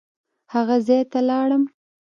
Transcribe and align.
هغه 0.53 0.75
ځای 0.87 1.01
ته 1.11 1.19
لاړم. 1.29 1.63